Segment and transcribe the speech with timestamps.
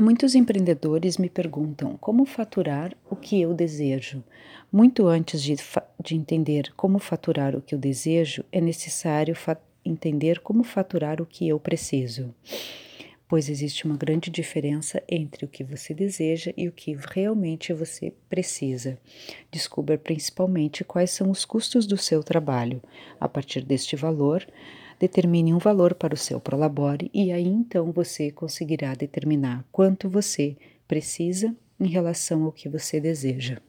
[0.00, 4.24] Muitos empreendedores me perguntam como faturar o que eu desejo.
[4.72, 5.54] Muito antes de,
[6.02, 9.36] de entender como faturar o que eu desejo, é necessário
[9.84, 12.34] entender como faturar o que eu preciso.
[13.28, 18.14] Pois existe uma grande diferença entre o que você deseja e o que realmente você
[18.26, 18.98] precisa.
[19.52, 22.82] Descubra principalmente quais são os custos do seu trabalho.
[23.20, 24.46] A partir deste valor,
[25.00, 30.58] determine um valor para o seu Prolabore e aí então você conseguirá determinar quanto você
[30.86, 33.62] precisa em relação ao que você deseja.